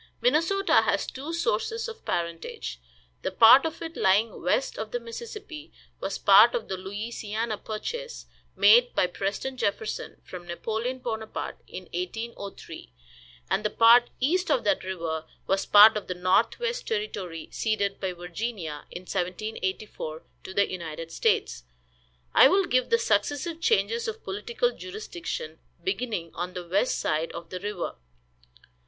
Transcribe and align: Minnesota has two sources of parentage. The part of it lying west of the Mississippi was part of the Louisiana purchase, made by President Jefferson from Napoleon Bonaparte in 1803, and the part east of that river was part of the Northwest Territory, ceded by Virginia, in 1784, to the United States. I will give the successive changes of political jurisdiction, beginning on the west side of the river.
Minnesota 0.19 0.81
has 0.81 1.05
two 1.05 1.31
sources 1.31 1.87
of 1.87 2.03
parentage. 2.05 2.79
The 3.21 3.29
part 3.29 3.67
of 3.67 3.83
it 3.83 3.95
lying 3.95 4.41
west 4.41 4.79
of 4.79 4.89
the 4.89 4.99
Mississippi 4.99 5.71
was 5.99 6.17
part 6.17 6.55
of 6.55 6.67
the 6.69 6.75
Louisiana 6.75 7.55
purchase, 7.59 8.25
made 8.55 8.95
by 8.95 9.05
President 9.05 9.59
Jefferson 9.59 10.19
from 10.23 10.47
Napoleon 10.47 10.97
Bonaparte 10.97 11.59
in 11.67 11.83
1803, 11.93 12.91
and 13.51 13.63
the 13.63 13.69
part 13.69 14.09
east 14.19 14.49
of 14.49 14.63
that 14.63 14.83
river 14.83 15.25
was 15.45 15.67
part 15.67 15.95
of 15.95 16.07
the 16.07 16.15
Northwest 16.15 16.87
Territory, 16.87 17.47
ceded 17.51 17.99
by 17.99 18.11
Virginia, 18.11 18.85
in 18.89 19.01
1784, 19.01 20.23
to 20.43 20.51
the 20.55 20.67
United 20.67 21.11
States. 21.11 21.63
I 22.33 22.47
will 22.47 22.65
give 22.65 22.89
the 22.89 22.97
successive 22.97 23.61
changes 23.61 24.07
of 24.07 24.23
political 24.23 24.71
jurisdiction, 24.71 25.59
beginning 25.83 26.31
on 26.33 26.53
the 26.55 26.67
west 26.67 26.97
side 26.99 27.31
of 27.33 27.51
the 27.51 27.59
river. 27.59 27.93